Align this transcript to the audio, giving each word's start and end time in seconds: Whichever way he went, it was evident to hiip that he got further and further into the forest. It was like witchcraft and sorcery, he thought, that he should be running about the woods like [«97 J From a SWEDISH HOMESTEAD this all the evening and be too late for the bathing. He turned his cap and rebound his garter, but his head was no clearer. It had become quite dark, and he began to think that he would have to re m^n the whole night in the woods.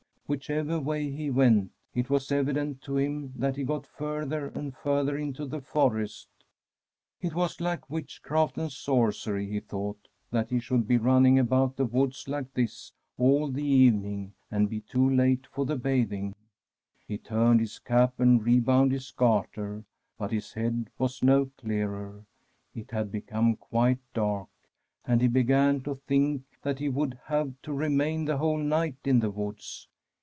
Whichever 0.31 0.79
way 0.79 1.09
he 1.11 1.29
went, 1.29 1.71
it 1.93 2.09
was 2.09 2.31
evident 2.31 2.81
to 2.83 2.93
hiip 2.93 3.33
that 3.35 3.57
he 3.57 3.65
got 3.65 3.85
further 3.85 4.47
and 4.47 4.73
further 4.73 5.17
into 5.17 5.45
the 5.45 5.59
forest. 5.59 6.29
It 7.19 7.35
was 7.35 7.59
like 7.59 7.89
witchcraft 7.89 8.57
and 8.57 8.71
sorcery, 8.71 9.49
he 9.49 9.59
thought, 9.59 10.07
that 10.31 10.49
he 10.49 10.61
should 10.61 10.87
be 10.87 10.95
running 10.97 11.37
about 11.37 11.75
the 11.75 11.83
woods 11.83 12.29
like 12.29 12.45
[«97 12.53 12.53
J 12.53 12.53
From 12.53 12.63
a 12.63 12.67
SWEDISH 12.67 12.71
HOMESTEAD 12.71 13.15
this 13.17 13.19
all 13.19 13.51
the 13.51 13.65
evening 13.75 14.33
and 14.49 14.69
be 14.69 14.79
too 14.79 15.09
late 15.13 15.47
for 15.47 15.65
the 15.65 15.75
bathing. 15.75 16.33
He 17.05 17.17
turned 17.17 17.59
his 17.59 17.79
cap 17.79 18.13
and 18.17 18.41
rebound 18.41 18.93
his 18.93 19.11
garter, 19.11 19.83
but 20.17 20.31
his 20.31 20.53
head 20.53 20.89
was 20.97 21.21
no 21.21 21.47
clearer. 21.57 22.23
It 22.73 22.91
had 22.91 23.11
become 23.11 23.57
quite 23.57 23.99
dark, 24.13 24.47
and 25.03 25.19
he 25.19 25.27
began 25.27 25.81
to 25.81 25.93
think 25.95 26.43
that 26.61 26.79
he 26.79 26.87
would 26.87 27.19
have 27.25 27.53
to 27.63 27.73
re 27.73 27.87
m^n 27.87 28.27
the 28.27 28.37
whole 28.37 28.59
night 28.63 28.95
in 29.03 29.19
the 29.19 29.29
woods. 29.29 29.89